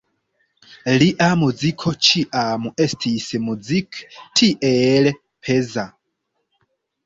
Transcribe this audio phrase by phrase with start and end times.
[1.03, 4.03] Lia muziko ĉiam estis Musik
[4.43, 5.89] tiel peza.